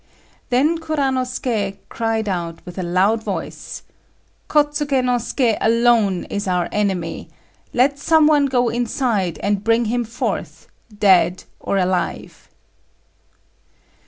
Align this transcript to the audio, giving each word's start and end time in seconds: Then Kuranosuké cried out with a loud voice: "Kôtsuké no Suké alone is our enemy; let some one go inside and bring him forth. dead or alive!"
Then 0.49 0.79
Kuranosuké 0.79 1.77
cried 1.87 2.27
out 2.27 2.65
with 2.65 2.79
a 2.79 2.81
loud 2.81 3.21
voice: 3.23 3.83
"Kôtsuké 4.49 5.05
no 5.05 5.17
Suké 5.17 5.59
alone 5.61 6.23
is 6.23 6.47
our 6.47 6.67
enemy; 6.71 7.29
let 7.71 7.99
some 7.99 8.25
one 8.25 8.47
go 8.47 8.69
inside 8.69 9.37
and 9.43 9.63
bring 9.63 9.85
him 9.85 10.03
forth. 10.03 10.65
dead 10.97 11.43
or 11.59 11.77
alive!" 11.77 12.49